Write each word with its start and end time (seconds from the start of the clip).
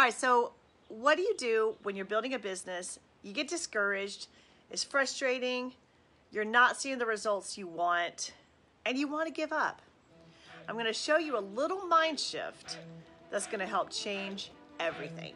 All 0.00 0.06
right, 0.06 0.14
so 0.14 0.52
what 0.88 1.18
do 1.18 1.22
you 1.22 1.34
do 1.36 1.74
when 1.82 1.94
you're 1.94 2.06
building 2.06 2.32
a 2.32 2.38
business? 2.38 2.98
You 3.22 3.34
get 3.34 3.48
discouraged, 3.48 4.28
it's 4.70 4.82
frustrating, 4.82 5.74
you're 6.32 6.42
not 6.42 6.80
seeing 6.80 6.96
the 6.96 7.04
results 7.04 7.58
you 7.58 7.66
want, 7.66 8.32
and 8.86 8.96
you 8.96 9.08
want 9.08 9.26
to 9.26 9.30
give 9.30 9.52
up. 9.52 9.82
I'm 10.66 10.74
going 10.74 10.86
to 10.86 10.94
show 10.94 11.18
you 11.18 11.36
a 11.36 11.44
little 11.44 11.84
mind 11.84 12.18
shift 12.18 12.78
that's 13.30 13.46
going 13.46 13.60
to 13.60 13.66
help 13.66 13.90
change 13.90 14.50
everything. 14.78 15.34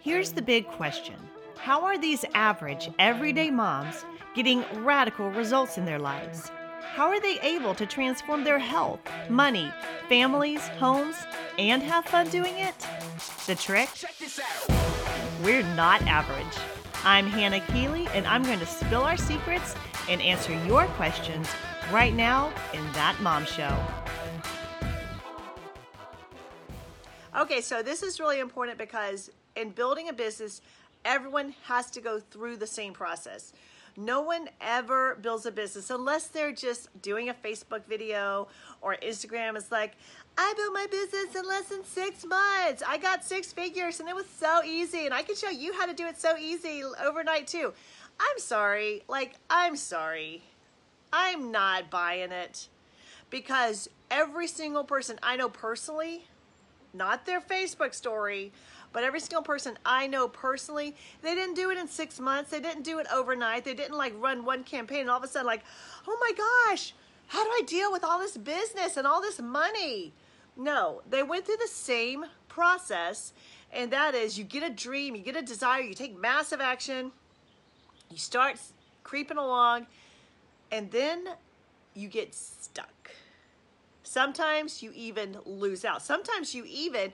Here's 0.00 0.32
the 0.32 0.42
big 0.42 0.66
question 0.66 1.14
How 1.56 1.82
are 1.82 1.96
these 1.96 2.24
average, 2.34 2.90
everyday 2.98 3.52
moms 3.52 4.04
getting 4.34 4.64
radical 4.82 5.30
results 5.30 5.78
in 5.78 5.84
their 5.84 6.00
lives? 6.00 6.50
How 6.94 7.08
are 7.08 7.20
they 7.20 7.38
able 7.40 7.74
to 7.76 7.86
transform 7.86 8.44
their 8.44 8.58
health, 8.58 9.00
money, 9.28 9.72
families, 10.08 10.66
homes, 10.80 11.16
and 11.58 11.82
have 11.82 12.04
fun 12.06 12.28
doing 12.28 12.58
it? 12.58 12.74
The 13.46 13.54
trick? 13.54 13.88
We're 15.44 15.62
not 15.74 16.02
average. 16.02 16.58
I'm 17.04 17.26
Hannah 17.26 17.60
Keeley, 17.60 18.08
and 18.08 18.26
I'm 18.26 18.42
going 18.42 18.58
to 18.58 18.66
spill 18.66 19.02
our 19.02 19.16
secrets 19.16 19.76
and 20.08 20.20
answer 20.20 20.52
your 20.66 20.86
questions 20.86 21.48
right 21.92 22.14
now 22.14 22.52
in 22.72 22.84
That 22.92 23.16
Mom 23.20 23.44
Show. 23.44 23.78
Okay, 27.38 27.60
so 27.60 27.82
this 27.82 28.02
is 28.02 28.18
really 28.18 28.40
important 28.40 28.78
because 28.78 29.30
in 29.54 29.70
building 29.70 30.08
a 30.08 30.12
business, 30.12 30.60
everyone 31.04 31.54
has 31.64 31.90
to 31.92 32.00
go 32.00 32.18
through 32.18 32.56
the 32.56 32.66
same 32.66 32.92
process. 32.92 33.52
No 33.98 34.20
one 34.20 34.48
ever 34.60 35.16
builds 35.20 35.44
a 35.44 35.50
business 35.50 35.90
unless 35.90 36.28
they're 36.28 36.52
just 36.52 37.02
doing 37.02 37.30
a 37.30 37.34
Facebook 37.34 37.84
video 37.86 38.46
or 38.80 38.96
Instagram. 39.02 39.56
It's 39.56 39.72
like, 39.72 39.96
I 40.38 40.54
built 40.56 40.72
my 40.72 40.86
business 40.88 41.34
in 41.34 41.44
less 41.44 41.64
than 41.64 41.84
six 41.84 42.24
months. 42.24 42.80
I 42.86 42.98
got 42.98 43.24
six 43.24 43.52
figures 43.52 43.98
and 43.98 44.08
it 44.08 44.14
was 44.14 44.26
so 44.26 44.62
easy. 44.62 45.06
And 45.06 45.12
I 45.12 45.22
can 45.22 45.34
show 45.34 45.50
you 45.50 45.72
how 45.72 45.84
to 45.84 45.92
do 45.92 46.06
it 46.06 46.16
so 46.16 46.36
easy 46.36 46.84
overnight 47.04 47.48
too. 47.48 47.72
I'm 48.20 48.38
sorry. 48.38 49.02
Like, 49.08 49.34
I'm 49.50 49.74
sorry. 49.74 50.42
I'm 51.12 51.50
not 51.50 51.90
buying 51.90 52.30
it 52.30 52.68
because 53.30 53.90
every 54.12 54.46
single 54.46 54.84
person 54.84 55.18
I 55.24 55.34
know 55.34 55.48
personally, 55.48 56.22
not 56.94 57.26
their 57.26 57.40
Facebook 57.40 57.94
story, 57.94 58.52
but 58.92 59.04
every 59.04 59.20
single 59.20 59.42
person 59.42 59.78
I 59.84 60.06
know 60.06 60.28
personally, 60.28 60.96
they 61.22 61.34
didn't 61.34 61.54
do 61.54 61.70
it 61.70 61.78
in 61.78 61.88
six 61.88 62.18
months. 62.18 62.50
They 62.50 62.60
didn't 62.60 62.84
do 62.84 62.98
it 62.98 63.06
overnight. 63.12 63.64
They 63.64 63.74
didn't 63.74 63.96
like 63.96 64.14
run 64.20 64.44
one 64.44 64.64
campaign 64.64 65.02
and 65.02 65.10
all 65.10 65.18
of 65.18 65.24
a 65.24 65.28
sudden, 65.28 65.46
like, 65.46 65.62
oh 66.06 66.16
my 66.20 66.32
gosh, 66.72 66.94
how 67.28 67.44
do 67.44 67.50
I 67.50 67.62
deal 67.66 67.92
with 67.92 68.04
all 68.04 68.18
this 68.18 68.36
business 68.36 68.96
and 68.96 69.06
all 69.06 69.20
this 69.20 69.40
money? 69.40 70.12
No, 70.56 71.02
they 71.08 71.22
went 71.22 71.46
through 71.46 71.58
the 71.60 71.68
same 71.68 72.24
process, 72.48 73.32
and 73.72 73.92
that 73.92 74.14
is 74.14 74.38
you 74.38 74.44
get 74.44 74.62
a 74.62 74.70
dream, 74.70 75.14
you 75.14 75.22
get 75.22 75.36
a 75.36 75.42
desire, 75.42 75.82
you 75.82 75.94
take 75.94 76.18
massive 76.18 76.60
action, 76.60 77.12
you 78.10 78.18
start 78.18 78.58
creeping 79.04 79.36
along, 79.36 79.86
and 80.72 80.90
then 80.90 81.28
you 81.94 82.08
get 82.08 82.34
stuck. 82.34 83.10
Sometimes 84.02 84.82
you 84.82 84.90
even 84.94 85.36
lose 85.44 85.84
out. 85.84 86.02
Sometimes 86.02 86.54
you 86.54 86.64
even 86.66 87.12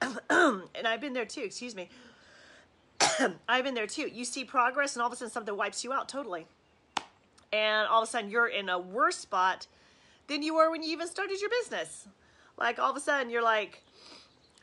and 0.30 0.86
I've 0.86 1.00
been 1.00 1.12
there 1.12 1.24
too, 1.24 1.42
excuse 1.42 1.74
me. 1.74 1.88
I've 3.48 3.64
been 3.64 3.74
there 3.74 3.86
too. 3.86 4.08
You 4.12 4.24
see 4.24 4.44
progress 4.44 4.94
and 4.94 5.02
all 5.02 5.08
of 5.08 5.12
a 5.12 5.16
sudden 5.16 5.32
something 5.32 5.56
wipes 5.56 5.84
you 5.84 5.92
out 5.92 6.08
totally. 6.08 6.46
And 7.52 7.88
all 7.88 8.02
of 8.02 8.08
a 8.08 8.10
sudden 8.10 8.30
you're 8.30 8.46
in 8.46 8.68
a 8.68 8.78
worse 8.78 9.16
spot 9.16 9.66
than 10.28 10.42
you 10.42 10.54
were 10.54 10.70
when 10.70 10.82
you 10.82 10.90
even 10.90 11.08
started 11.08 11.40
your 11.40 11.50
business. 11.50 12.06
Like 12.56 12.78
all 12.78 12.90
of 12.90 12.96
a 12.96 13.00
sudden 13.00 13.30
you're 13.30 13.42
like, 13.42 13.82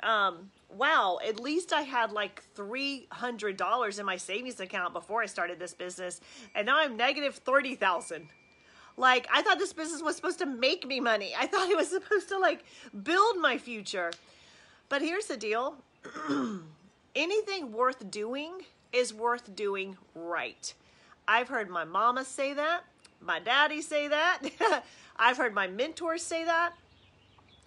um, 0.02 0.52
wow, 0.70 1.20
at 1.28 1.40
least 1.40 1.74
I 1.74 1.82
had 1.82 2.12
like 2.12 2.44
$300 2.56 4.00
in 4.00 4.06
my 4.06 4.18
savings 4.18 4.60
account 4.60 4.94
before 4.94 5.22
I 5.22 5.26
started 5.26 5.60
this 5.60 5.74
business. 5.74 6.22
And 6.56 6.66
now 6.66 6.78
I'm 6.78 6.98
negative 6.98 7.36
30,000. 7.36 8.28
Like 8.96 9.28
I 9.32 9.42
thought 9.42 9.60
this 9.60 9.74
business 9.74 10.02
was 10.02 10.16
supposed 10.16 10.40
to 10.40 10.46
make 10.46 10.88
me 10.88 11.00
money. 11.00 11.34
I 11.38 11.48
thought 11.48 11.70
it 11.70 11.78
was 11.78 11.90
supposed 11.90 12.30
to 12.30 12.38
like 12.38 12.64
build 13.04 13.38
my 13.40 13.58
future. 13.58 14.12
But 14.90 15.02
here's 15.02 15.26
the 15.26 15.38
deal 15.38 15.76
anything 17.16 17.72
worth 17.72 18.10
doing 18.10 18.62
is 18.94 19.14
worth 19.14 19.56
doing 19.56 19.98
right. 20.16 20.74
I've 21.28 21.50
heard 21.50 21.70
my 21.70 21.84
mama 21.84 22.24
say 22.24 22.54
that, 22.54 22.84
my 23.20 23.40
daddy 23.40 23.82
say 23.82 24.08
that, 24.08 24.40
I've 25.18 25.38
heard 25.38 25.54
my 25.54 25.68
mentors 25.68 26.24
say 26.24 26.46
that. 26.46 26.74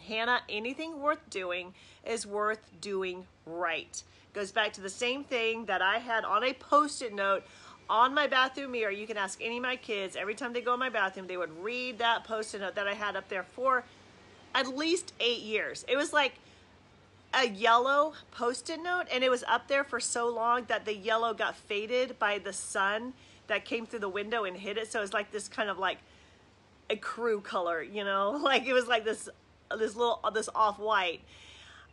Hannah, 0.07 0.41
anything 0.49 1.01
worth 1.01 1.29
doing 1.29 1.75
is 2.07 2.27
worth 2.27 2.61
doing 2.81 3.27
right. 3.45 4.03
Goes 4.33 4.51
back 4.51 4.73
to 4.75 4.81
the 4.81 4.89
same 4.89 5.25
thing 5.25 5.67
that 5.67 5.83
I 5.83 5.99
had 5.99 6.25
on 6.25 6.43
a 6.43 6.55
post 6.55 7.03
it 7.03 7.15
note 7.15 7.43
on 7.91 8.15
my 8.15 8.27
bathroom 8.27 8.73
mirror. 8.73 8.91
You 8.91 9.07
can 9.07 9.19
ask 9.19 9.41
any 9.43 9.59
of 9.59 9.63
my 9.63 9.77
kids, 9.77 10.17
every 10.17 10.35
time 10.35 10.55
they 10.55 10.63
go 10.63 10.75
in 10.75 10.81
my 10.81 10.89
bathroom, 10.89 11.27
they 11.27 11.37
would 11.37 11.55
read 11.63 11.99
that 11.99 12.25
post 12.25 12.55
it 12.55 12.61
note 12.61 12.77
that 12.77 12.89
I 12.89 12.95
had 12.95 13.15
up 13.15 13.29
there 13.29 13.43
for 13.43 13.85
at 14.55 14.75
least 14.75 15.13
eight 15.21 15.43
years. 15.43 15.85
It 15.87 15.97
was 15.97 16.13
like, 16.13 16.35
a 17.33 17.49
yellow 17.49 18.15
post-it 18.33 18.83
note 18.83 19.05
and 19.13 19.23
it 19.23 19.31
was 19.31 19.45
up 19.45 19.69
there 19.69 19.85
for 19.85 20.01
so 20.01 20.29
long 20.29 20.65
that 20.65 20.85
the 20.85 20.95
yellow 20.95 21.33
got 21.33 21.57
faded 21.57 22.19
by 22.19 22.39
the 22.39 22.53
sun 22.53 23.13
that 23.47 23.65
came 23.65 23.87
through 23.87 24.01
the 24.01 24.09
window 24.09 24.45
and 24.45 24.57
hit 24.57 24.77
it. 24.77 24.91
So 24.91 25.03
it's 25.03 25.13
like 25.13 25.31
this 25.31 25.49
kind 25.49 25.71
of 25.71 25.79
like 25.79 25.99
ecru 26.89 27.43
color 27.43 27.83
you 27.83 28.05
know? 28.05 28.39
Like 28.43 28.67
it 28.67 28.73
was 28.73 28.87
like 28.87 29.05
this 29.05 29.29
this 29.77 29.95
little 29.95 30.21
this 30.35 30.49
off-white. 30.55 31.21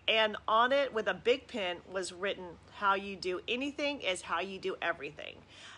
And 0.08 0.38
on 0.48 0.72
it 0.72 0.94
with 0.94 1.08
a 1.08 1.14
big 1.14 1.48
pen 1.48 1.78
was 1.92 2.14
written 2.14 2.46
how 2.76 2.96
you 2.96 3.16
do 3.16 3.42
anything 3.48 4.02
is 4.02 4.22
how 4.22 4.40
you 4.40 4.58
do 4.58 4.76
everything. 4.82 5.36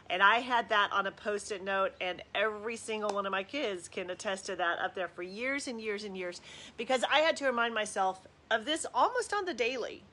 And 0.09 0.23
i 0.23 0.39
had 0.39 0.69
that 0.69 0.89
on 0.93 1.05
a 1.05 1.11
post-it 1.11 1.63
note 1.63 1.91
and 1.99 2.21
every 2.33 2.77
single 2.77 3.09
one 3.09 3.25
of 3.25 3.31
my 3.31 3.43
kids 3.43 3.89
can 3.89 4.09
attest 4.09 4.45
to 4.45 4.55
that 4.55 4.79
up 4.79 4.95
there 4.95 5.09
for 5.09 5.23
years 5.23 5.67
and 5.67 5.81
years 5.81 6.05
and 6.05 6.17
years. 6.17 6.39
Because 6.77 7.03
i 7.11 7.19
had 7.19 7.35
to 7.37 7.45
remind 7.45 7.73
myself 7.73 8.25
of 8.51 8.65
this 8.65 8.85
almost 8.93 9.33
on 9.33 9.45
the 9.45 9.53
daily. 9.53 10.03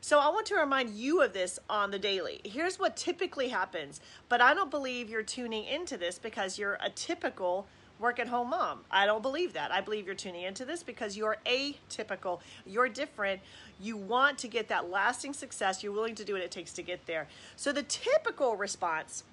So 0.00 0.18
I 0.18 0.28
want 0.28 0.46
to 0.46 0.56
remind 0.56 0.90
you 0.90 1.22
of 1.22 1.32
this 1.32 1.58
on 1.70 1.90
the 1.90 1.98
daily. 1.98 2.40
Here's 2.44 2.78
what 2.78 2.94
typically 2.94 3.48
happens, 3.48 4.00
but 4.28 4.40
I 4.40 4.52
don't 4.52 4.70
believe 4.70 5.08
you're 5.08 5.22
tuning 5.22 5.64
into 5.64 5.96
this 5.96 6.18
because 6.18 6.58
you're 6.58 6.78
a 6.84 6.90
typical 6.90 7.66
work 7.98 8.18
at 8.18 8.28
home 8.28 8.50
mom. 8.50 8.80
I 8.90 9.06
don't 9.06 9.22
believe 9.22 9.54
that. 9.54 9.72
I 9.72 9.80
believe 9.80 10.04
you're 10.04 10.14
tuning 10.14 10.42
into 10.42 10.66
this 10.66 10.82
because 10.82 11.16
you're 11.16 11.38
atypical. 11.46 12.40
You're 12.66 12.90
different. 12.90 13.40
You 13.80 13.96
want 13.96 14.36
to 14.38 14.48
get 14.48 14.68
that 14.68 14.90
lasting 14.90 15.32
success. 15.32 15.82
You're 15.82 15.92
willing 15.92 16.16
to 16.16 16.24
do 16.24 16.34
what 16.34 16.42
it 16.42 16.50
takes 16.50 16.74
to 16.74 16.82
get 16.82 17.06
there. 17.06 17.26
So 17.56 17.72
the 17.72 17.82
typical 17.82 18.56
response 18.56 19.24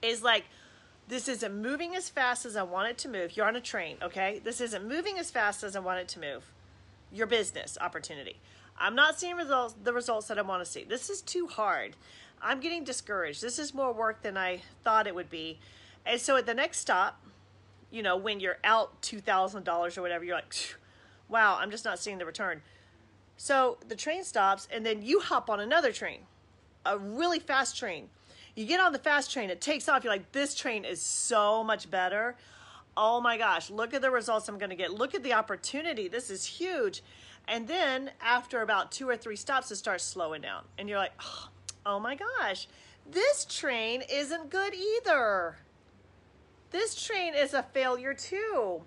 is 0.00 0.22
like, 0.22 0.44
this 1.08 1.26
isn't 1.26 1.60
moving 1.60 1.96
as 1.96 2.08
fast 2.08 2.46
as 2.46 2.54
I 2.54 2.62
want 2.62 2.88
it 2.88 2.98
to 2.98 3.08
move. 3.08 3.36
You're 3.36 3.48
on 3.48 3.56
a 3.56 3.60
train, 3.60 3.96
okay? 4.00 4.40
This 4.44 4.60
isn't 4.60 4.86
moving 4.86 5.18
as 5.18 5.30
fast 5.32 5.64
as 5.64 5.74
I 5.74 5.80
want 5.80 5.98
it 5.98 6.08
to 6.08 6.20
move 6.20 6.52
your 7.12 7.26
business 7.26 7.78
opportunity. 7.80 8.40
I'm 8.78 8.94
not 8.94 9.18
seeing 9.18 9.36
results, 9.36 9.74
the 9.82 9.92
results 9.92 10.28
that 10.28 10.38
I 10.38 10.42
want 10.42 10.64
to 10.64 10.70
see. 10.70 10.84
This 10.84 11.10
is 11.10 11.20
too 11.20 11.46
hard. 11.46 11.94
I'm 12.40 12.58
getting 12.58 12.84
discouraged. 12.84 13.42
This 13.42 13.58
is 13.58 13.74
more 13.74 13.92
work 13.92 14.22
than 14.22 14.36
I 14.36 14.62
thought 14.82 15.06
it 15.06 15.14
would 15.14 15.30
be. 15.30 15.60
And 16.04 16.20
so 16.20 16.36
at 16.36 16.46
the 16.46 16.54
next 16.54 16.78
stop, 16.78 17.20
you 17.90 18.02
know, 18.02 18.16
when 18.16 18.40
you're 18.40 18.58
out 18.64 19.02
$2,000 19.02 19.98
or 19.98 20.02
whatever, 20.02 20.24
you're 20.24 20.34
like, 20.34 20.54
wow, 21.28 21.58
I'm 21.60 21.70
just 21.70 21.84
not 21.84 21.98
seeing 21.98 22.18
the 22.18 22.26
return. 22.26 22.62
So 23.36 23.78
the 23.86 23.96
train 23.96 24.24
stops, 24.24 24.66
and 24.72 24.84
then 24.84 25.02
you 25.02 25.20
hop 25.20 25.50
on 25.50 25.60
another 25.60 25.92
train, 25.92 26.20
a 26.84 26.98
really 26.98 27.38
fast 27.38 27.76
train. 27.76 28.08
You 28.54 28.66
get 28.66 28.80
on 28.80 28.92
the 28.92 28.98
fast 28.98 29.32
train, 29.32 29.50
it 29.50 29.60
takes 29.60 29.88
off. 29.88 30.04
You're 30.04 30.12
like, 30.12 30.32
this 30.32 30.54
train 30.54 30.84
is 30.84 31.00
so 31.00 31.62
much 31.62 31.90
better 31.90 32.36
oh 32.96 33.20
my 33.20 33.38
gosh, 33.38 33.70
look 33.70 33.94
at 33.94 34.02
the 34.02 34.10
results 34.10 34.48
I'm 34.48 34.58
going 34.58 34.70
to 34.70 34.76
get. 34.76 34.92
Look 34.92 35.14
at 35.14 35.22
the 35.22 35.32
opportunity. 35.32 36.08
This 36.08 36.30
is 36.30 36.44
huge. 36.44 37.02
And 37.48 37.66
then 37.66 38.10
after 38.20 38.62
about 38.62 38.92
two 38.92 39.08
or 39.08 39.16
three 39.16 39.36
stops, 39.36 39.70
it 39.70 39.76
starts 39.76 40.04
slowing 40.04 40.42
down. 40.42 40.64
And 40.78 40.88
you're 40.88 40.98
like, 40.98 41.12
oh 41.86 41.98
my 41.98 42.14
gosh, 42.14 42.68
this 43.10 43.44
train 43.44 44.02
isn't 44.10 44.50
good 44.50 44.74
either. 44.74 45.56
This 46.70 46.94
train 46.94 47.34
is 47.34 47.52
a 47.54 47.62
failure 47.62 48.14
too. 48.14 48.82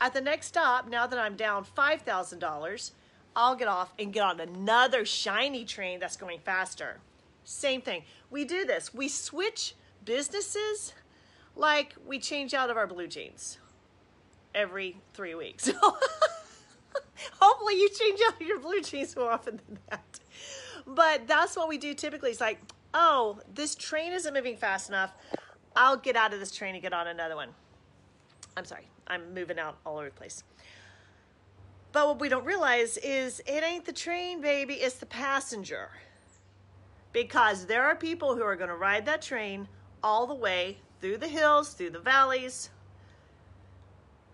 At 0.00 0.14
the 0.14 0.20
next 0.20 0.46
stop, 0.46 0.88
now 0.88 1.06
that 1.06 1.18
I'm 1.18 1.36
down 1.36 1.64
$5,000, 1.64 2.90
I'll 3.36 3.54
get 3.54 3.68
off 3.68 3.92
and 3.98 4.12
get 4.12 4.24
on 4.24 4.40
another 4.40 5.04
shiny 5.04 5.64
train 5.64 6.00
that's 6.00 6.16
going 6.16 6.40
faster. 6.40 7.00
Same 7.44 7.82
thing. 7.82 8.04
We 8.30 8.44
do 8.44 8.64
this. 8.64 8.94
We 8.94 9.08
switch 9.08 9.74
businesses 10.04 10.94
like 11.60 11.94
we 12.06 12.18
change 12.18 12.54
out 12.54 12.70
of 12.70 12.76
our 12.76 12.86
blue 12.86 13.06
jeans 13.06 13.58
every 14.54 14.96
three 15.12 15.34
weeks. 15.34 15.70
Hopefully 17.40 17.74
you 17.74 17.88
change 17.90 18.18
out 18.26 18.40
of 18.40 18.46
your 18.46 18.58
blue 18.58 18.80
jeans 18.80 19.14
more 19.14 19.30
often 19.30 19.60
than 19.68 19.78
that. 19.90 20.20
But 20.86 21.28
that's 21.28 21.56
what 21.56 21.68
we 21.68 21.76
do 21.76 21.92
typically. 21.94 22.30
It's 22.30 22.40
like, 22.40 22.58
oh, 22.94 23.38
this 23.54 23.74
train 23.74 24.12
isn't 24.12 24.32
moving 24.32 24.56
fast 24.56 24.88
enough. 24.88 25.12
I'll 25.76 25.98
get 25.98 26.16
out 26.16 26.32
of 26.32 26.40
this 26.40 26.50
train 26.50 26.74
and 26.74 26.82
get 26.82 26.94
on 26.94 27.06
another 27.06 27.36
one. 27.36 27.50
I'm 28.56 28.64
sorry, 28.64 28.88
I'm 29.06 29.32
moving 29.34 29.58
out 29.58 29.76
all 29.84 29.98
over 29.98 30.06
the 30.06 30.10
place. 30.16 30.42
But 31.92 32.06
what 32.08 32.20
we 32.20 32.28
don't 32.28 32.44
realize 32.44 32.96
is 32.98 33.40
it 33.46 33.62
ain't 33.62 33.84
the 33.84 33.92
train, 33.92 34.40
baby, 34.40 34.74
it's 34.74 34.96
the 34.96 35.06
passenger. 35.06 35.90
Because 37.12 37.66
there 37.66 37.84
are 37.84 37.96
people 37.96 38.34
who 38.34 38.42
are 38.42 38.56
going 38.56 38.70
to 38.70 38.76
ride 38.76 39.06
that 39.06 39.20
train 39.20 39.68
all 40.02 40.26
the 40.26 40.34
way 40.34 40.78
through 41.00 41.18
the 41.18 41.28
hills, 41.28 41.72
through 41.72 41.90
the 41.90 41.98
valleys, 41.98 42.70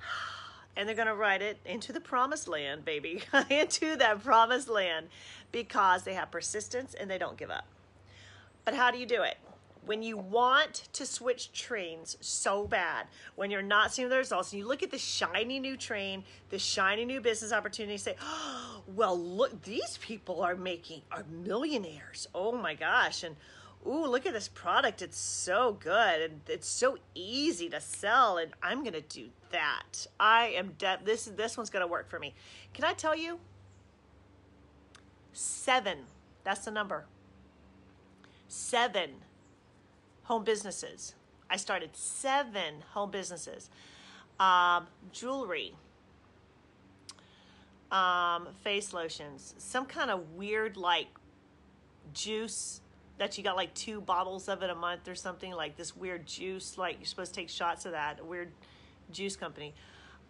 and 0.76 0.88
they're 0.88 0.96
going 0.96 1.08
to 1.08 1.14
ride 1.14 1.42
it 1.42 1.58
into 1.64 1.92
the 1.92 2.00
promised 2.00 2.48
land, 2.48 2.84
baby, 2.84 3.22
into 3.50 3.96
that 3.96 4.22
promised 4.22 4.68
land 4.68 5.08
because 5.52 6.02
they 6.02 6.14
have 6.14 6.30
persistence 6.30 6.94
and 6.94 7.10
they 7.10 7.18
don't 7.18 7.36
give 7.36 7.50
up. 7.50 7.66
But 8.64 8.74
how 8.74 8.90
do 8.90 8.98
you 8.98 9.06
do 9.06 9.22
it? 9.22 9.36
When 9.84 10.02
you 10.02 10.16
want 10.16 10.88
to 10.94 11.06
switch 11.06 11.52
trains 11.52 12.16
so 12.20 12.66
bad, 12.66 13.06
when 13.36 13.52
you're 13.52 13.62
not 13.62 13.94
seeing 13.94 14.08
the 14.08 14.16
results, 14.16 14.52
and 14.52 14.58
you 14.58 14.66
look 14.66 14.82
at 14.82 14.90
the 14.90 14.98
shiny 14.98 15.60
new 15.60 15.76
train, 15.76 16.24
the 16.50 16.58
shiny 16.58 17.04
new 17.04 17.20
business 17.20 17.52
opportunity, 17.52 17.96
say, 17.96 18.16
oh, 18.20 18.82
well, 18.96 19.16
look, 19.16 19.62
these 19.62 19.98
people 20.02 20.42
are 20.42 20.56
making, 20.56 21.02
are 21.12 21.24
millionaires. 21.30 22.26
Oh 22.34 22.50
my 22.50 22.74
gosh. 22.74 23.22
And 23.22 23.36
ooh, 23.86 24.06
look 24.06 24.26
at 24.26 24.32
this 24.32 24.48
product. 24.48 25.02
It's 25.02 25.18
so 25.18 25.76
good 25.78 26.20
and 26.20 26.40
it's 26.48 26.68
so 26.68 26.98
easy 27.14 27.68
to 27.70 27.80
sell. 27.80 28.38
And 28.38 28.52
I'm 28.62 28.80
going 28.80 28.94
to 28.94 29.00
do 29.00 29.28
that. 29.50 30.06
I 30.18 30.48
am 30.48 30.74
dead. 30.78 31.00
This, 31.04 31.24
this 31.24 31.56
one's 31.56 31.70
going 31.70 31.82
to 31.82 31.86
work 31.86 32.08
for 32.08 32.18
me. 32.18 32.34
Can 32.74 32.84
I 32.84 32.92
tell 32.92 33.16
you? 33.16 33.38
Seven. 35.32 35.98
That's 36.44 36.64
the 36.64 36.70
number. 36.70 37.06
Seven 38.48 39.10
home 40.24 40.44
businesses. 40.44 41.14
I 41.48 41.56
started 41.56 41.90
seven 41.94 42.82
home 42.92 43.10
businesses. 43.10 43.70
Um, 44.38 44.88
jewelry, 45.12 45.74
um, 47.90 48.48
face 48.62 48.92
lotions, 48.92 49.54
some 49.58 49.86
kind 49.86 50.10
of 50.10 50.32
weird 50.34 50.76
like 50.76 51.06
juice 52.12 52.80
that 53.18 53.38
you 53.38 53.44
got 53.44 53.56
like 53.56 53.72
two 53.74 54.00
bottles 54.00 54.48
of 54.48 54.62
it 54.62 54.70
a 54.70 54.74
month 54.74 55.08
or 55.08 55.14
something 55.14 55.52
like 55.52 55.76
this 55.76 55.96
weird 55.96 56.26
juice 56.26 56.76
like 56.76 56.96
you're 56.98 57.06
supposed 57.06 57.34
to 57.34 57.40
take 57.40 57.48
shots 57.48 57.86
of 57.86 57.92
that 57.92 58.20
a 58.20 58.24
weird 58.24 58.50
juice 59.10 59.36
company. 59.36 59.74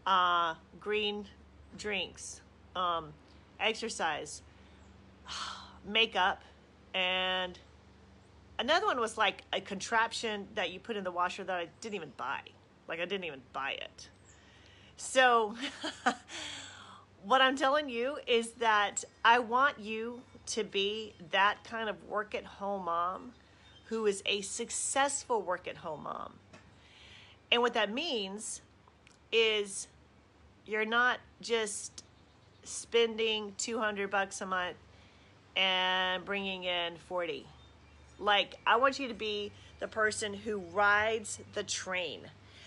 Uh, 0.06 0.54
green 0.78 1.26
drinks 1.76 2.40
um, 2.76 3.12
exercise 3.58 4.42
makeup 5.86 6.42
and 6.94 7.58
another 8.58 8.86
one 8.86 9.00
was 9.00 9.18
like 9.18 9.42
a 9.52 9.60
contraption 9.60 10.46
that 10.54 10.70
you 10.70 10.78
put 10.78 10.96
in 10.96 11.04
the 11.04 11.10
washer 11.10 11.44
that 11.44 11.56
i 11.56 11.68
didn't 11.80 11.96
even 11.96 12.12
buy. 12.16 12.40
Like 12.88 13.00
i 13.00 13.04
didn't 13.04 13.24
even 13.24 13.42
buy 13.52 13.72
it. 13.72 14.08
So 14.96 15.54
what 17.24 17.40
i'm 17.40 17.56
telling 17.56 17.88
you 17.88 18.18
is 18.26 18.52
that 18.52 19.02
i 19.24 19.38
want 19.38 19.78
you 19.80 20.20
to 20.46 20.64
be 20.64 21.14
that 21.30 21.64
kind 21.64 21.88
of 21.88 22.04
work 22.04 22.34
at 22.34 22.44
home 22.44 22.84
mom 22.84 23.32
who 23.86 24.06
is 24.06 24.22
a 24.26 24.40
successful 24.40 25.42
work 25.42 25.68
at 25.68 25.76
home 25.76 26.04
mom. 26.04 26.34
And 27.50 27.62
what 27.62 27.74
that 27.74 27.92
means 27.92 28.60
is 29.30 29.88
you're 30.66 30.84
not 30.84 31.18
just 31.40 32.02
spending 32.64 33.54
200 33.58 34.10
bucks 34.10 34.40
a 34.40 34.46
month 34.46 34.76
and 35.56 36.24
bringing 36.24 36.64
in 36.64 36.96
40. 37.08 37.46
Like, 38.18 38.56
I 38.66 38.76
want 38.76 38.98
you 38.98 39.08
to 39.08 39.14
be 39.14 39.52
the 39.78 39.88
person 39.88 40.34
who 40.34 40.58
rides 40.58 41.38
the 41.54 41.62
train. 41.62 42.22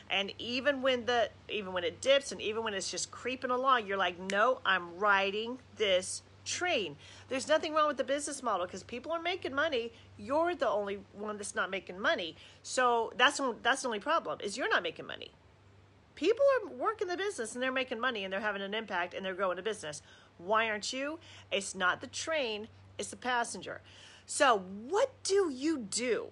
And 0.09 0.33
even 0.39 0.81
when 0.81 1.05
the 1.05 1.29
even 1.49 1.71
when 1.71 1.83
it 1.83 2.01
dips 2.01 2.31
and 2.31 2.41
even 2.41 2.63
when 2.63 2.73
it's 2.73 2.89
just 2.89 3.11
creeping 3.11 3.51
along, 3.51 3.85
you're 3.85 3.97
like, 3.97 4.17
"No, 4.19 4.59
I'm 4.65 4.97
riding 4.97 5.59
this 5.77 6.23
train. 6.49 6.95
There's 7.27 7.47
nothing 7.47 7.73
wrong 7.73 7.87
with 7.87 7.97
the 7.97 8.03
business 8.03 8.41
model 8.41 8.65
because 8.65 8.83
people 8.83 9.11
are 9.11 9.21
making 9.21 9.53
money. 9.53 9.91
You're 10.17 10.55
the 10.55 10.69
only 10.69 10.99
one 11.13 11.37
that's 11.37 11.55
not 11.55 11.69
making 11.69 11.99
money. 11.99 12.35
So 12.63 13.13
that's 13.17 13.39
that's 13.61 13.83
the 13.83 13.87
only 13.87 13.99
problem 13.99 14.39
is 14.43 14.57
you're 14.57 14.69
not 14.69 14.83
making 14.83 15.05
money. 15.05 15.31
People 16.15 16.45
are 16.55 16.69
working 16.71 17.07
the 17.07 17.15
business 17.15 17.53
and 17.53 17.63
they're 17.63 17.71
making 17.71 17.99
money 17.99 18.23
and 18.23 18.33
they're 18.33 18.41
having 18.41 18.61
an 18.61 18.73
impact 18.73 19.13
and 19.13 19.25
they're 19.25 19.35
growing 19.35 19.57
a 19.57 19.61
business. 19.61 20.01
Why 20.37 20.69
aren't 20.69 20.91
you? 20.91 21.19
It's 21.51 21.75
not 21.75 22.01
the 22.01 22.07
train, 22.07 22.67
it's 22.97 23.09
the 23.09 23.15
passenger. 23.15 23.81
So, 24.25 24.59
what 24.87 25.11
do 25.23 25.49
you 25.51 25.79
do 25.79 26.27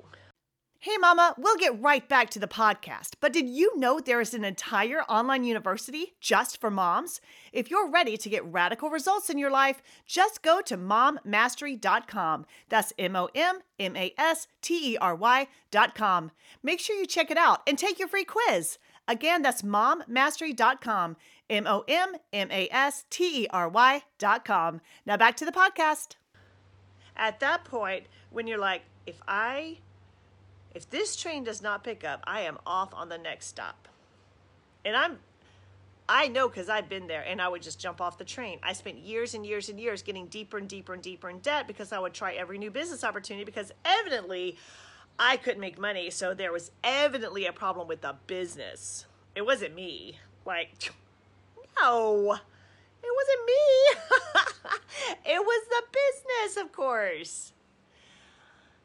Hey, 0.79 0.95
Mama, 0.97 1.33
we'll 1.39 1.57
get 1.57 1.81
right 1.81 2.07
back 2.07 2.29
to 2.29 2.39
the 2.39 2.47
podcast. 2.47 3.15
But 3.19 3.33
did 3.33 3.49
you 3.49 3.75
know 3.79 3.99
there 3.99 4.21
is 4.21 4.35
an 4.35 4.43
entire 4.43 5.01
online 5.03 5.43
university 5.43 6.13
just 6.21 6.61
for 6.61 6.69
moms? 6.69 7.19
If 7.51 7.71
you're 7.71 7.89
ready 7.89 8.15
to 8.15 8.29
get 8.29 8.45
radical 8.45 8.91
results 8.91 9.31
in 9.31 9.39
your 9.39 9.49
life, 9.49 9.81
just 10.05 10.43
go 10.43 10.61
to 10.61 10.77
mommastery.com. 10.77 12.45
That's 12.69 12.93
M 12.99 13.15
O 13.15 13.27
M 13.33 13.61
M 13.79 13.95
A 13.95 14.13
S 14.19 14.47
T 14.61 14.93
E 14.93 14.97
R 14.97 15.15
Y.com. 15.15 16.31
Make 16.61 16.79
sure 16.79 16.95
you 16.95 17.07
check 17.07 17.31
it 17.31 17.37
out 17.37 17.61
and 17.65 17.75
take 17.77 17.97
your 17.97 18.07
free 18.07 18.25
quiz. 18.25 18.77
Again, 19.07 19.41
that's 19.41 19.63
mommastery.com. 19.63 21.17
M 21.49 21.65
O 21.65 21.85
M 21.87 22.17
M 22.31 22.51
A 22.51 22.69
S 22.69 23.05
T 23.09 23.45
E 23.45 23.47
R 23.49 23.67
Y.com. 23.67 24.81
Now 25.07 25.17
back 25.17 25.37
to 25.37 25.45
the 25.45 25.51
podcast. 25.51 26.17
At 27.15 27.39
that 27.39 27.65
point, 27.65 28.05
when 28.29 28.45
you're 28.45 28.59
like, 28.59 28.83
if 29.07 29.19
I 29.27 29.79
if 30.77 30.87
this 30.91 31.15
train 31.15 31.43
does 31.43 31.59
not 31.59 31.83
pick 31.83 32.03
up, 32.03 32.23
I 32.25 32.41
am 32.41 32.59
off 32.65 32.93
on 32.93 33.09
the 33.09 33.17
next 33.17 33.47
stop. 33.47 33.87
And 34.85 34.95
I'm 34.95 35.17
I 36.07 36.27
know 36.27 36.47
because 36.47 36.69
I've 36.69 36.87
been 36.87 37.07
there 37.07 37.23
and 37.27 37.41
I 37.41 37.49
would 37.49 37.63
just 37.63 37.79
jump 37.79 37.99
off 37.99 38.17
the 38.19 38.23
train. 38.23 38.59
I 38.61 38.73
spent 38.73 38.99
years 38.99 39.33
and 39.33 39.45
years 39.45 39.69
and 39.69 39.79
years 39.79 40.03
getting 40.03 40.27
deeper 40.27 40.57
and 40.57 40.69
deeper 40.69 40.93
and 40.93 41.01
deeper 41.01 41.29
in 41.29 41.39
debt 41.39 41.67
because 41.67 41.91
I 41.91 41.99
would 41.99 42.13
try 42.13 42.33
every 42.33 42.59
new 42.59 42.69
business 42.69 43.03
opportunity 43.03 43.43
because 43.43 43.73
evidently 43.83 44.57
I 45.19 45.35
couldn't 45.37 45.59
make 45.59 45.79
money. 45.79 46.11
So 46.11 46.35
there 46.35 46.53
was 46.53 46.71
evidently 46.83 47.47
a 47.47 47.51
problem 47.51 47.87
with 47.87 48.01
the 48.01 48.15
business. 48.27 49.07
It 49.35 49.45
wasn't 49.45 49.73
me. 49.73 50.19
Like, 50.45 50.93
no, 51.81 52.37
it 53.03 53.11
wasn't 53.15 53.45
me. 53.47 55.23
it 55.33 55.39
was 55.39 55.67
the 55.69 55.83
business, 55.91 56.63
of 56.63 56.71
course. 56.71 57.51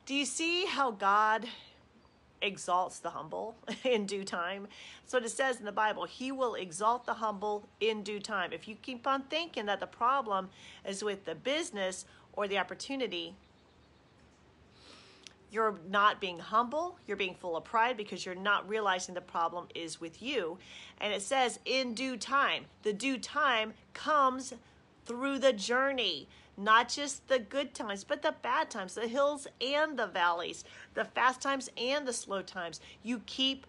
Do 0.06 0.14
you 0.14 0.24
see 0.24 0.64
how 0.66 0.90
God 0.90 1.46
exalts 2.42 2.98
the 2.98 3.10
humble 3.10 3.56
in 3.84 4.04
due 4.06 4.24
time. 4.24 4.68
So 5.06 5.18
it 5.18 5.30
says 5.30 5.58
in 5.58 5.64
the 5.64 5.72
Bible, 5.72 6.04
He 6.04 6.32
will 6.32 6.54
exalt 6.54 7.06
the 7.06 7.14
humble 7.14 7.68
in 7.80 8.02
due 8.02 8.20
time. 8.20 8.52
If 8.52 8.68
you 8.68 8.76
keep 8.82 9.06
on 9.06 9.22
thinking 9.22 9.66
that 9.66 9.80
the 9.80 9.86
problem 9.86 10.50
is 10.86 11.02
with 11.02 11.24
the 11.24 11.34
business 11.34 12.04
or 12.34 12.48
the 12.48 12.58
opportunity, 12.58 13.34
you're 15.50 15.78
not 15.90 16.18
being 16.18 16.38
humble, 16.38 16.98
you're 17.06 17.16
being 17.16 17.34
full 17.34 17.56
of 17.56 17.64
pride 17.64 17.96
because 17.96 18.24
you're 18.24 18.34
not 18.34 18.66
realizing 18.66 19.14
the 19.14 19.20
problem 19.20 19.66
is 19.74 20.00
with 20.00 20.22
you. 20.22 20.58
And 20.98 21.12
it 21.12 21.20
says, 21.20 21.58
in 21.66 21.92
due 21.92 22.16
time. 22.16 22.64
The 22.82 22.94
due 22.94 23.18
time 23.18 23.74
comes 23.92 24.54
through 25.04 25.40
the 25.40 25.52
journey 25.52 26.26
not 26.56 26.88
just 26.88 27.26
the 27.28 27.38
good 27.38 27.74
times, 27.74 28.04
but 28.04 28.22
the 28.22 28.34
bad 28.42 28.70
times, 28.70 28.94
the 28.94 29.08
hills 29.08 29.46
and 29.60 29.98
the 29.98 30.06
valleys, 30.06 30.64
the 30.94 31.04
fast 31.04 31.40
times 31.40 31.70
and 31.76 32.06
the 32.06 32.12
slow 32.12 32.42
times. 32.42 32.80
You 33.02 33.22
keep 33.26 33.66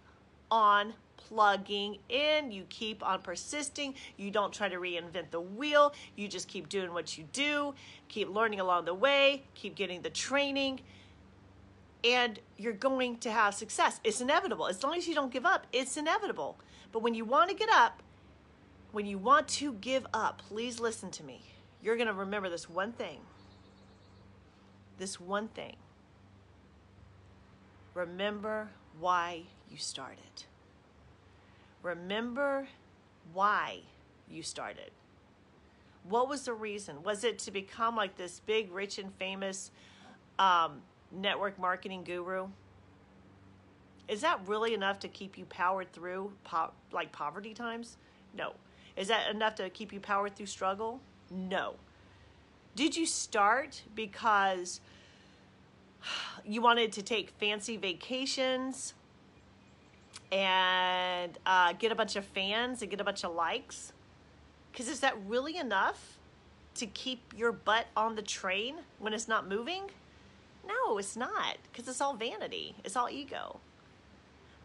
on 0.51 0.93
plugging 1.15 1.97
in, 2.09 2.51
you 2.51 2.65
keep 2.69 3.05
on 3.07 3.21
persisting, 3.21 3.95
you 4.17 4.29
don't 4.29 4.53
try 4.53 4.67
to 4.67 4.75
reinvent 4.75 5.31
the 5.31 5.39
wheel, 5.41 5.93
you 6.15 6.27
just 6.27 6.47
keep 6.47 6.69
doing 6.69 6.93
what 6.93 7.17
you 7.17 7.23
do, 7.31 7.73
keep 8.09 8.29
learning 8.29 8.59
along 8.59 8.85
the 8.85 8.93
way, 8.93 9.43
keep 9.55 9.75
getting 9.75 10.01
the 10.01 10.09
training. 10.09 10.81
And 12.03 12.37
you're 12.57 12.73
going 12.73 13.17
to 13.19 13.31
have 13.31 13.55
success. 13.55 14.01
It's 14.03 14.19
inevitable. 14.19 14.67
As 14.67 14.83
long 14.83 14.97
as 14.97 15.07
you 15.07 15.15
don't 15.15 15.31
give 15.31 15.45
up, 15.45 15.65
it's 15.71 15.95
inevitable. 15.95 16.57
But 16.91 17.01
when 17.01 17.13
you 17.13 17.23
want 17.23 17.49
to 17.49 17.55
get 17.55 17.69
up, 17.69 18.03
when 18.91 19.05
you 19.05 19.17
want 19.17 19.47
to 19.47 19.73
give 19.73 20.05
up, 20.13 20.41
please 20.49 20.81
listen 20.81 21.09
to 21.11 21.23
me 21.23 21.52
you're 21.83 21.97
going 21.97 22.07
to 22.07 22.13
remember 22.13 22.49
this 22.49 22.69
one 22.69 22.93
thing. 22.93 23.19
This 24.97 25.19
one 25.19 25.49
thing. 25.49 25.75
Remember 27.93 28.69
why 28.99 29.43
you 29.69 29.77
started. 29.77 30.45
Remember 31.83 32.67
why 33.33 33.81
you 34.29 34.41
started. 34.41 34.91
What 36.07 36.29
was 36.29 36.45
the 36.45 36.53
reason? 36.53 37.03
Was 37.03 37.23
it 37.23 37.39
to 37.39 37.51
become 37.51 37.95
like 37.95 38.17
this 38.17 38.39
big, 38.45 38.71
rich, 38.71 38.97
and 38.97 39.13
famous 39.15 39.71
um, 40.39 40.81
network 41.11 41.59
marketing 41.59 42.03
guru? 42.03 42.47
Is 44.07 44.21
that 44.21 44.41
really 44.47 44.73
enough 44.73 44.99
to 44.99 45.07
keep 45.07 45.37
you 45.37 45.45
powered 45.45 45.91
through 45.91 46.31
po- 46.43 46.71
like 46.91 47.11
poverty 47.11 47.53
times? 47.53 47.97
No. 48.35 48.53
Is 48.95 49.07
that 49.09 49.33
enough 49.33 49.55
to 49.55 49.69
keep 49.69 49.91
you 49.93 49.99
powered 49.99 50.35
through 50.35 50.45
struggle? 50.47 50.99
No. 51.29 51.75
Did 52.75 52.95
you 52.95 53.05
start 53.05 53.83
because 53.95 54.81
you 56.45 56.61
wanted 56.61 56.91
to 56.93 57.01
take 57.01 57.29
fancy 57.31 57.77
vacations 57.77 58.93
and 60.31 61.37
uh, 61.45 61.73
get 61.73 61.91
a 61.91 61.95
bunch 61.95 62.15
of 62.15 62.25
fans 62.25 62.81
and 62.81 62.89
get 62.89 62.99
a 62.99 63.03
bunch 63.03 63.23
of 63.23 63.33
likes? 63.33 63.93
Because 64.71 64.87
is 64.87 65.01
that 65.01 65.15
really 65.27 65.57
enough 65.57 66.17
to 66.75 66.87
keep 66.87 67.33
your 67.35 67.51
butt 67.51 67.85
on 67.95 68.15
the 68.15 68.21
train 68.23 68.77
when 68.97 69.13
it's 69.13 69.27
not 69.27 69.47
moving? 69.47 69.83
No, 70.67 70.97
it's 70.97 71.15
not. 71.15 71.57
Because 71.71 71.87
it's 71.87 72.01
all 72.01 72.15
vanity, 72.15 72.75
it's 72.83 72.95
all 72.95 73.09
ego. 73.09 73.59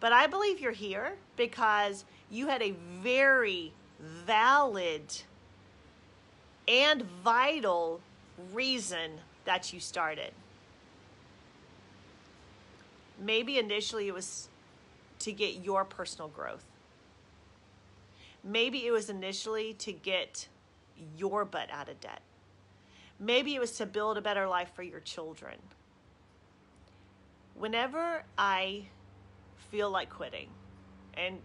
But 0.01 0.13
I 0.13 0.27
believe 0.27 0.61
you're 0.61 0.73
here 0.73 1.17
because 1.37 2.05
you 2.31 2.47
had 2.47 2.63
a 2.63 2.71
very 3.03 3.73
valid 4.01 5.03
and 6.69 7.03
vital 7.25 8.01
reason 8.53 9.13
that 9.47 9.73
you 9.73 9.81
started. 9.81 10.33
Maybe 13.19 13.59
initially 13.59 14.07
it 14.07 14.15
was 14.15 14.49
to 15.21 15.33
get 15.33 15.65
your 15.65 15.85
personal 15.85 16.29
growth. 16.29 16.65
Maybe 18.45 18.87
it 18.87 18.93
was 18.93 19.11
initially 19.11 19.73
to 19.75 19.93
get 19.93 20.47
your 21.17 21.45
butt 21.45 21.71
out 21.73 21.89
of 21.89 22.01
debt. 22.01 22.21
Maybe 23.19 23.55
it 23.55 23.61
was 23.61 23.73
to 23.79 23.87
build 23.87 24.17
a 24.17 24.21
better 24.21 24.47
life 24.47 24.71
for 24.75 24.83
your 24.83 25.01
children. 25.01 25.57
Whenever 27.55 28.23
I 28.37 28.85
feel 29.71 29.91
like 29.91 30.11
quitting, 30.11 30.49
and 31.15 31.39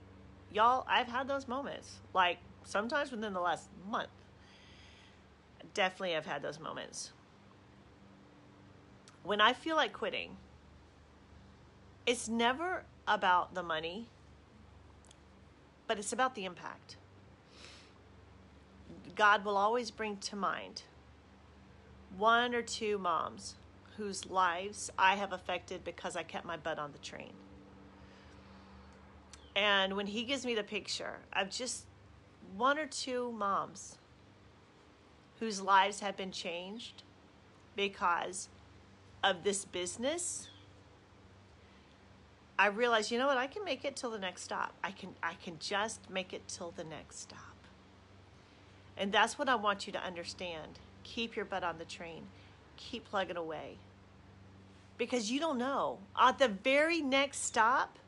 y'all, 0.51 0.85
I've 0.87 1.07
had 1.07 1.27
those 1.27 1.47
moments, 1.47 1.99
like 2.13 2.37
sometimes 2.63 3.09
within 3.09 3.33
the 3.33 3.41
last 3.41 3.69
month, 3.89 4.09
definitely 5.73 6.15
I've 6.15 6.25
had 6.25 6.41
those 6.41 6.59
moments. 6.59 7.11
When 9.23 9.39
I 9.39 9.53
feel 9.53 9.75
like 9.75 9.93
quitting, 9.93 10.37
it's 12.05 12.27
never 12.27 12.83
about 13.07 13.55
the 13.55 13.63
money, 13.63 14.07
but 15.87 15.97
it's 15.97 16.11
about 16.11 16.35
the 16.35 16.45
impact. 16.45 16.97
God 19.15 19.45
will 19.45 19.57
always 19.57 19.91
bring 19.91 20.17
to 20.17 20.35
mind 20.35 20.83
one 22.17 22.53
or 22.53 22.61
two 22.61 22.97
moms 22.97 23.55
whose 23.97 24.25
lives 24.29 24.91
I 24.97 25.15
have 25.15 25.33
affected 25.33 25.83
because 25.83 26.15
I 26.15 26.23
kept 26.23 26.45
my 26.45 26.57
butt 26.57 26.79
on 26.79 26.91
the 26.91 26.97
train. 26.97 27.33
And 29.55 29.95
when 29.95 30.07
he 30.07 30.23
gives 30.23 30.45
me 30.45 30.55
the 30.55 30.63
picture 30.63 31.19
of 31.31 31.49
just 31.49 31.85
one 32.55 32.79
or 32.79 32.87
two 32.87 33.31
moms 33.31 33.97
whose 35.43 35.61
lives 35.61 35.99
have 35.99 36.15
been 36.15 36.31
changed 36.31 37.03
because 37.75 38.47
of 39.21 39.43
this 39.43 39.65
business, 39.65 40.47
I 42.57 42.67
realized, 42.67 43.11
you 43.11 43.17
know 43.17 43.27
what, 43.27 43.37
I 43.37 43.47
can 43.47 43.65
make 43.65 43.83
it 43.83 43.97
till 43.97 44.09
the 44.09 44.19
next 44.19 44.43
stop. 44.43 44.73
I 44.81 44.91
can 44.91 45.09
I 45.21 45.33
can 45.43 45.59
just 45.59 46.09
make 46.09 46.31
it 46.31 46.47
till 46.47 46.71
the 46.71 46.85
next 46.85 47.19
stop. 47.19 47.39
And 48.95 49.11
that's 49.11 49.37
what 49.37 49.49
I 49.49 49.55
want 49.55 49.85
you 49.85 49.91
to 49.91 50.01
understand. 50.01 50.79
Keep 51.03 51.35
your 51.35 51.43
butt 51.43 51.63
on 51.63 51.77
the 51.77 51.83
train. 51.83 52.23
Keep 52.77 53.09
plugging 53.09 53.35
away. 53.35 53.75
Because 54.97 55.29
you 55.29 55.41
don't 55.41 55.57
know. 55.57 55.97
At 56.17 56.39
the 56.39 56.47
very 56.47 57.01
next 57.01 57.43
stop, 57.43 57.99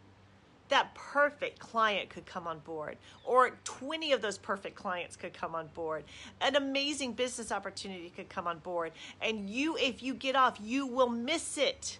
that 0.69 0.93
perfect 0.95 1.59
client 1.59 2.09
could 2.09 2.25
come 2.25 2.47
on 2.47 2.59
board, 2.59 2.97
or 3.23 3.51
20 3.63 4.11
of 4.13 4.21
those 4.21 4.37
perfect 4.37 4.75
clients 4.75 5.15
could 5.15 5.33
come 5.33 5.53
on 5.53 5.67
board. 5.67 6.03
An 6.41 6.55
amazing 6.55 7.13
business 7.13 7.51
opportunity 7.51 8.11
could 8.15 8.29
come 8.29 8.47
on 8.47 8.59
board. 8.59 8.91
And 9.21 9.49
you, 9.49 9.77
if 9.77 10.01
you 10.01 10.13
get 10.13 10.35
off, 10.35 10.57
you 10.61 10.87
will 10.87 11.09
miss 11.09 11.57
it. 11.57 11.99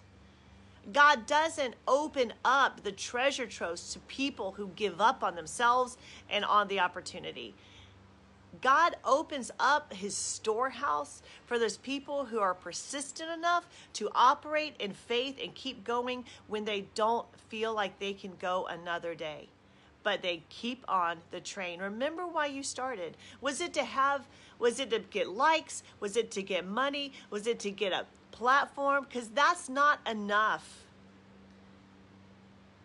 God 0.92 1.26
doesn't 1.26 1.74
open 1.88 2.32
up 2.44 2.82
the 2.82 2.92
treasure 2.92 3.46
troves 3.46 3.92
to 3.92 3.98
people 4.00 4.52
who 4.52 4.68
give 4.76 5.00
up 5.00 5.22
on 5.22 5.34
themselves 5.34 5.96
and 6.30 6.44
on 6.44 6.68
the 6.68 6.80
opportunity. 6.80 7.54
God 8.60 8.96
opens 9.04 9.50
up 9.58 9.92
his 9.92 10.16
storehouse 10.16 11.22
for 11.46 11.58
those 11.58 11.76
people 11.76 12.24
who 12.24 12.38
are 12.38 12.54
persistent 12.54 13.30
enough 13.30 13.66
to 13.94 14.08
operate 14.14 14.74
in 14.78 14.92
faith 14.92 15.38
and 15.42 15.54
keep 15.54 15.84
going 15.84 16.24
when 16.48 16.64
they 16.64 16.86
don't 16.94 17.26
feel 17.48 17.74
like 17.74 17.98
they 17.98 18.12
can 18.12 18.32
go 18.40 18.66
another 18.66 19.14
day. 19.14 19.48
But 20.02 20.22
they 20.22 20.42
keep 20.48 20.84
on 20.88 21.18
the 21.30 21.40
train. 21.40 21.80
Remember 21.80 22.26
why 22.26 22.46
you 22.46 22.62
started. 22.62 23.16
Was 23.40 23.60
it 23.60 23.74
to 23.74 23.84
have, 23.84 24.26
was 24.58 24.78
it 24.78 24.90
to 24.90 25.00
get 25.00 25.28
likes? 25.28 25.82
Was 25.98 26.16
it 26.16 26.30
to 26.32 26.42
get 26.42 26.66
money? 26.66 27.12
Was 27.30 27.46
it 27.46 27.58
to 27.60 27.70
get 27.70 27.92
a 27.92 28.06
platform? 28.30 29.04
Because 29.08 29.28
that's 29.28 29.68
not 29.68 29.98
enough. 30.08 30.84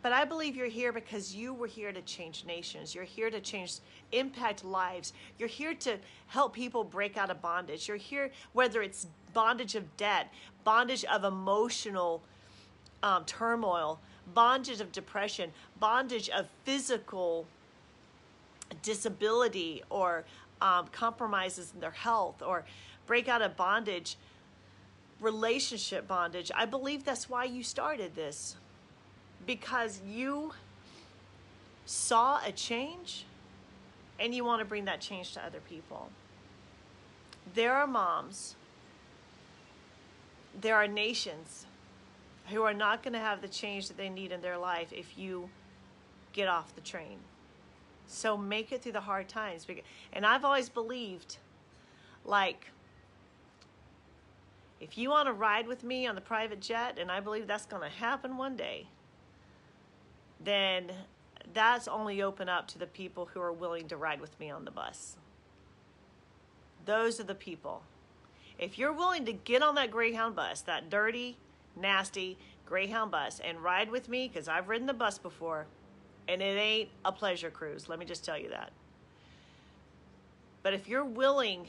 But 0.02 0.14
I 0.14 0.26
believe 0.26 0.56
you're 0.56 0.66
here 0.66 0.92
because 0.92 1.36
you 1.36 1.54
were 1.54 1.68
here 1.68 1.92
to 1.92 2.02
change 2.02 2.44
nations. 2.46 2.96
You're 2.96 3.04
here 3.04 3.30
to 3.30 3.40
change, 3.40 3.76
impact 4.12 4.64
lives. 4.64 5.14
You're 5.38 5.50
here 5.50 5.74
to 5.76 5.98
help 6.28 6.54
people 6.54 6.84
break 6.84 7.18
out 7.18 7.30
of 7.30 7.42
bondage. 7.42 7.88
You're 7.88 7.98
here, 7.98 8.32
whether 8.54 8.82
it's 8.82 9.08
bondage 9.34 9.76
of 9.76 9.98
debt, 9.98 10.32
bondage 10.64 11.06
of 11.06 11.24
emotional 11.24 12.22
um, 13.04 13.26
turmoil, 13.26 14.00
bondage 14.34 14.82
of 14.82 14.92
depression, 14.92 15.52
bondage 15.80 16.30
of 16.30 16.48
physical 16.64 17.46
disability 18.82 19.84
or 19.90 20.24
um, 20.62 20.88
compromises 20.92 21.72
in 21.74 21.82
their 21.82 21.92
health, 21.92 22.42
or 22.46 22.64
break 23.08 23.28
out 23.28 23.42
of 23.42 23.58
bondage, 23.58 24.16
relationship 25.20 26.08
bondage. 26.08 26.52
I 26.56 26.66
believe 26.66 27.04
that's 27.04 27.30
why 27.30 27.46
you 27.46 27.64
started 27.64 28.16
this 28.16 28.56
because 29.46 30.02
you 30.08 30.54
saw 31.86 32.40
a 32.46 32.52
change 32.52 33.26
and 34.20 34.34
you 34.36 34.46
want 34.46 34.60
to 34.60 34.66
bring 34.66 34.86
that 34.86 35.02
change 35.02 35.34
to 35.34 35.44
other 35.44 35.60
people. 35.68 36.10
There 37.54 37.74
are 37.74 37.88
moms, 37.88 38.56
there 40.60 40.76
are 40.76 40.88
nations 40.88 41.66
who 42.48 42.64
are 42.64 42.74
not 42.74 43.04
going 43.04 43.14
to 43.14 43.20
have 43.20 43.42
the 43.42 43.48
change 43.48 43.88
that 43.88 43.98
they 43.98 44.10
need 44.10 44.32
in 44.32 44.42
their 44.42 44.58
life 44.58 44.92
if 44.92 45.18
you 45.18 45.50
get 46.34 46.48
off 46.48 46.76
the 46.76 46.82
train. 46.82 47.18
So 48.08 48.36
make 48.36 48.72
it 48.72 48.82
through 48.82 48.92
the 48.92 49.02
hard 49.02 49.30
times. 49.30 49.66
And 50.12 50.26
I've 50.26 50.44
always 50.44 50.70
believed, 50.70 51.38
like, 52.26 52.72
if 54.82 54.98
you 54.98 55.10
want 55.10 55.28
to 55.28 55.34
ride 55.34 55.68
with 55.68 55.84
me 55.84 56.08
on 56.08 56.16
the 56.16 56.22
private 56.22 56.60
jet, 56.60 56.98
and 57.00 57.12
I 57.12 57.22
believe 57.22 57.48
that's 57.48 57.66
going 57.66 57.84
to 57.84 57.98
happen 57.98 58.38
one 58.38 58.56
day, 58.56 58.88
then 60.44 60.92
that's 61.54 61.88
only 61.88 62.22
open 62.22 62.50
up 62.50 62.68
to 62.70 62.80
the 62.80 62.88
people 62.88 63.30
who 63.34 63.42
are 63.42 63.52
willing 63.52 63.88
to 63.88 63.98
ride 63.98 64.22
with 64.22 64.40
me 64.40 64.50
on 64.50 64.66
the 64.66 64.72
bus. 64.72 65.18
Those 66.86 67.20
are 67.20 67.26
the 67.26 67.36
people. 67.36 67.84
If 68.58 68.78
you're 68.78 68.94
willing 68.94 69.26
to 69.26 69.34
get 69.34 69.62
on 69.64 69.76
that 69.76 69.92
Greyhound 69.92 70.36
bus, 70.36 70.62
that 70.62 70.90
dirty, 70.90 71.38
nasty 71.76 72.38
Greyhound 72.66 73.12
bus, 73.12 73.40
and 73.44 73.64
ride 73.64 73.90
with 73.90 74.10
me, 74.10 74.28
because 74.28 74.48
I've 74.48 74.70
ridden 74.70 74.88
the 74.88 74.94
bus 74.94 75.18
before, 75.18 75.68
and 76.28 76.42
it 76.42 76.58
ain't 76.58 76.90
a 77.04 77.12
pleasure 77.12 77.50
cruise, 77.50 77.90
let 77.90 78.00
me 78.00 78.06
just 78.06 78.24
tell 78.24 78.38
you 78.38 78.50
that. 78.50 78.72
But 80.64 80.74
if 80.74 80.88
you're 80.88 81.06
willing 81.06 81.68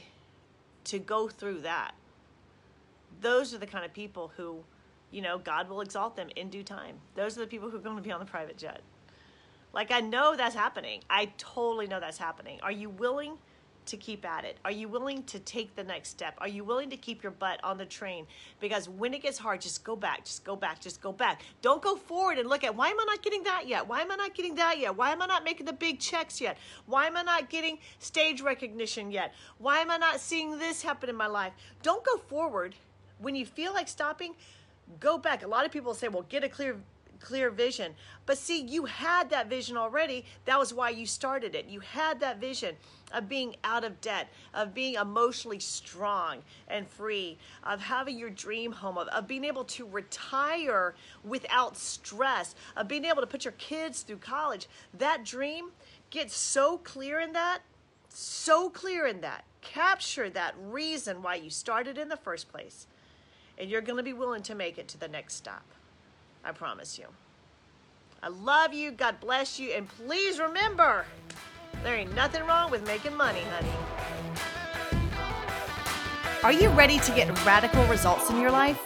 to 0.85 0.99
go 0.99 1.27
through 1.27 1.61
that, 1.61 1.93
those 3.21 3.53
are 3.53 3.57
the 3.57 3.67
kind 3.67 3.85
of 3.85 3.93
people 3.93 4.31
who 4.37 4.63
you 5.13 5.21
know, 5.21 5.37
God 5.37 5.69
will 5.69 5.81
exalt 5.81 6.15
them 6.15 6.29
in 6.35 6.49
due 6.49 6.63
time. 6.63 6.95
Those 7.15 7.37
are 7.37 7.41
the 7.41 7.47
people 7.47 7.69
who 7.69 7.77
are 7.77 7.81
going 7.81 7.95
to 7.95 8.01
be 8.01 8.11
on 8.11 8.19
the 8.19 8.25
private 8.25 8.57
jet. 8.57 8.81
Like, 9.73 9.91
I 9.91 10.01
know 10.01 10.35
that's 10.35 10.55
happening. 10.55 11.01
I 11.09 11.31
totally 11.37 11.87
know 11.87 11.99
that's 11.99 12.17
happening. 12.17 12.59
Are 12.61 12.71
you 12.71 12.89
willing 12.89 13.37
to 13.85 13.97
keep 13.97 14.25
at 14.25 14.45
it? 14.45 14.57
Are 14.63 14.71
you 14.71 14.87
willing 14.87 15.23
to 15.23 15.39
take 15.39 15.75
the 15.75 15.83
next 15.83 16.09
step? 16.09 16.35
Are 16.37 16.47
you 16.47 16.63
willing 16.63 16.89
to 16.89 16.97
keep 16.97 17.21
your 17.21 17.31
butt 17.31 17.59
on 17.63 17.77
the 17.77 17.85
train? 17.85 18.27
Because 18.59 18.87
when 18.87 19.13
it 19.13 19.21
gets 19.21 19.37
hard, 19.37 19.61
just 19.61 19.83
go 19.83 19.95
back, 19.95 20.25
just 20.25 20.43
go 20.43 20.55
back, 20.55 20.79
just 20.79 21.01
go 21.01 21.11
back. 21.11 21.41
Don't 21.61 21.81
go 21.81 21.95
forward 21.95 22.37
and 22.37 22.47
look 22.47 22.63
at 22.63 22.75
why 22.75 22.89
am 22.89 22.99
I 22.99 23.05
not 23.05 23.21
getting 23.21 23.43
that 23.43 23.67
yet? 23.67 23.87
Why 23.87 24.01
am 24.01 24.11
I 24.11 24.15
not 24.15 24.33
getting 24.33 24.55
that 24.55 24.79
yet? 24.79 24.95
Why 24.95 25.11
am 25.11 25.21
I 25.21 25.25
not 25.25 25.43
making 25.43 25.65
the 25.65 25.73
big 25.73 25.99
checks 25.99 26.39
yet? 26.39 26.57
Why 26.85 27.07
am 27.07 27.17
I 27.17 27.23
not 27.23 27.49
getting 27.49 27.79
stage 27.99 28.41
recognition 28.41 29.11
yet? 29.11 29.33
Why 29.57 29.79
am 29.79 29.91
I 29.91 29.97
not 29.97 30.19
seeing 30.19 30.59
this 30.59 30.81
happen 30.81 31.09
in 31.09 31.15
my 31.15 31.27
life? 31.27 31.53
Don't 31.81 32.05
go 32.05 32.17
forward. 32.17 32.75
When 33.19 33.35
you 33.35 33.45
feel 33.45 33.73
like 33.73 33.87
stopping, 33.87 34.35
go 34.99 35.17
back. 35.17 35.43
A 35.43 35.47
lot 35.47 35.65
of 35.65 35.71
people 35.71 35.93
say, 35.93 36.07
well, 36.07 36.25
get 36.29 36.43
a 36.43 36.49
clear 36.49 36.77
clear 37.23 37.49
vision. 37.49 37.95
But 38.25 38.37
see, 38.37 38.61
you 38.61 38.85
had 38.85 39.29
that 39.29 39.49
vision 39.49 39.77
already. 39.77 40.25
That 40.45 40.59
was 40.59 40.73
why 40.73 40.89
you 40.89 41.05
started 41.05 41.55
it. 41.55 41.65
You 41.67 41.79
had 41.79 42.19
that 42.19 42.39
vision 42.39 42.75
of 43.13 43.29
being 43.29 43.55
out 43.63 43.83
of 43.83 43.99
debt, 44.01 44.27
of 44.53 44.73
being 44.73 44.95
emotionally 44.95 45.59
strong 45.59 46.39
and 46.67 46.87
free, 46.87 47.37
of 47.63 47.81
having 47.81 48.19
your 48.19 48.29
dream 48.29 48.71
home, 48.71 48.97
of, 48.97 49.07
of 49.07 49.27
being 49.27 49.45
able 49.45 49.63
to 49.65 49.85
retire 49.85 50.95
without 51.23 51.77
stress, 51.77 52.55
of 52.75 52.87
being 52.87 53.05
able 53.05 53.21
to 53.21 53.27
put 53.27 53.45
your 53.45 53.53
kids 53.53 54.01
through 54.01 54.17
college. 54.17 54.67
That 54.93 55.23
dream 55.23 55.71
gets 56.09 56.35
so 56.35 56.77
clear 56.77 57.19
in 57.19 57.33
that, 57.33 57.59
so 58.09 58.69
clear 58.69 59.07
in 59.07 59.21
that. 59.21 59.45
Capture 59.61 60.29
that 60.29 60.55
reason 60.59 61.23
why 61.23 61.35
you 61.35 61.49
started 61.49 61.97
in 61.97 62.09
the 62.09 62.17
first 62.17 62.51
place 62.51 62.85
and 63.57 63.69
you're 63.69 63.81
going 63.81 63.97
to 63.97 64.03
be 64.03 64.13
willing 64.13 64.41
to 64.43 64.55
make 64.55 64.77
it 64.77 64.87
to 64.89 64.99
the 64.99 65.07
next 65.07 65.35
stop. 65.35 65.63
I 66.43 66.51
promise 66.51 66.97
you. 66.99 67.05
I 68.21 68.29
love 68.29 68.73
you. 68.73 68.91
God 68.91 69.19
bless 69.19 69.59
you. 69.59 69.71
And 69.71 69.87
please 69.87 70.39
remember, 70.39 71.05
there 71.83 71.95
ain't 71.95 72.15
nothing 72.15 72.45
wrong 72.45 72.71
with 72.71 72.85
making 72.85 73.15
money, 73.15 73.41
honey. 73.51 73.69
Are 76.43 76.51
you 76.51 76.69
ready 76.69 76.99
to 76.99 77.11
get 77.13 77.45
radical 77.45 77.85
results 77.85 78.29
in 78.29 78.39
your 78.39 78.51
life? 78.51 78.81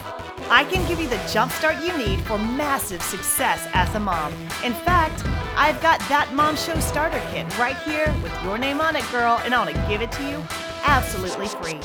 I 0.50 0.64
can 0.64 0.88
give 0.88 1.00
you 1.00 1.10
the 1.10 1.16
jumpstart 1.18 1.84
you 1.84 1.98
need 1.98 2.22
for 2.22 2.38
massive 2.38 3.02
success 3.02 3.68
as 3.74 3.94
a 3.96 4.00
mom. 4.00 4.32
In 4.64 4.74
fact, 4.74 5.24
I've 5.56 5.82
got 5.82 6.00
that 6.02 6.32
Mom 6.34 6.56
Show 6.56 6.80
starter 6.80 7.22
kit 7.32 7.58
right 7.58 7.76
here 7.78 8.14
with 8.22 8.32
your 8.44 8.58
name 8.60 8.80
on 8.80 8.96
it, 8.96 9.04
girl, 9.12 9.42
and 9.44 9.56
I 9.56 9.66
want 9.66 9.76
to 9.76 9.88
give 9.90 10.02
it 10.02 10.12
to 10.14 10.30
you 10.30 10.44
absolutely 10.84 11.48
free. 11.48 11.80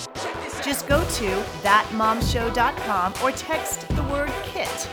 Just 0.62 0.86
go 0.86 1.00
to 1.00 1.26
thatmomshow.com 1.64 3.14
or 3.22 3.32
text 3.32 3.88
the 3.88 4.02
word 4.04 4.30
KIT, 4.44 4.88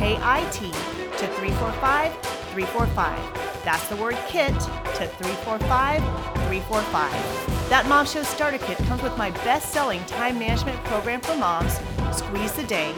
K 0.00 0.16
I 0.22 0.48
T, 0.50 0.70
to 0.70 1.26
345 1.26 2.10
345. 2.54 3.64
That's 3.66 3.86
the 3.88 3.96
word 3.96 4.16
KIT 4.28 4.54
to 4.54 5.06
345 5.06 6.00
345. 6.48 7.68
That 7.68 7.84
Mom 7.86 8.06
Show 8.06 8.22
Starter 8.22 8.56
Kit 8.56 8.78
comes 8.78 9.02
with 9.02 9.14
my 9.18 9.30
best 9.44 9.74
selling 9.74 10.02
time 10.06 10.38
management 10.38 10.82
program 10.84 11.20
for 11.20 11.36
moms, 11.36 11.78
Squeeze 12.12 12.52
the 12.52 12.62
Day, 12.62 12.94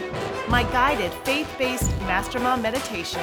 my 0.48 0.62
guided 0.62 1.12
faith 1.24 1.52
based 1.58 1.90
Master 2.02 2.38
Mom 2.38 2.62
meditation, 2.62 3.20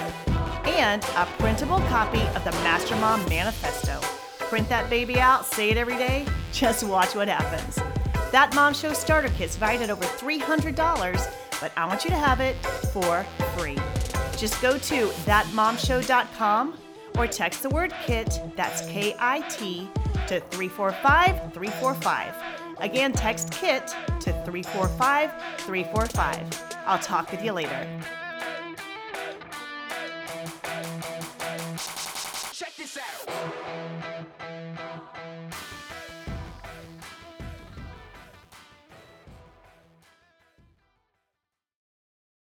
and 0.66 1.02
a 1.16 1.26
printable 1.38 1.80
copy 1.88 2.22
of 2.36 2.44
the 2.44 2.52
Master 2.64 2.98
Mom 2.98 3.24
Manifesto. 3.30 4.02
Print 4.40 4.68
that 4.68 4.90
baby 4.90 5.22
out, 5.22 5.46
say 5.46 5.70
it 5.70 5.78
every 5.78 5.96
day, 5.96 6.26
just 6.52 6.84
watch 6.84 7.16
what 7.16 7.30
happens. 7.30 7.76
That 8.34 8.54
Mom 8.54 8.74
Show 8.74 8.92
Starter 8.92 9.30
Kit's 9.30 9.56
valued 9.56 9.84
at 9.84 9.90
over 9.90 10.04
$300, 10.04 11.49
but 11.60 11.72
I 11.78 11.86
want 11.86 12.04
you 12.04 12.10
to 12.10 12.18
have 12.18 12.40
it 12.40 12.56
for 12.94 13.24
free. 13.58 13.78
Just 14.38 14.62
go 14.62 14.78
to 14.78 15.08
thatmomshow.com 15.26 16.78
or 17.18 17.28
text 17.28 17.64
the 17.64 17.70
word 17.70 17.94
KIT, 18.06 18.40
that's 18.56 18.82
K 18.88 19.16
I 19.20 19.42
T, 19.50 19.90
to 20.28 20.40
345 20.40 21.54
345. 21.54 22.36
Again, 22.80 23.12
text 23.12 23.52
KIT 23.52 23.88
to 24.22 24.32
345 24.46 25.32
345. 25.58 26.64
I'll 26.86 27.00
talk 27.00 27.32
with 27.32 27.44
you 27.44 27.52
later. 27.52 27.88